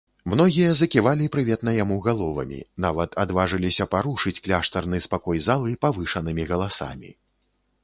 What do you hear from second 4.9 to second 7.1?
спакой залы павышанымі галасамі.